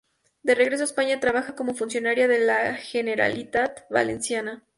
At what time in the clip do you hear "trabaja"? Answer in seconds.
1.19-1.53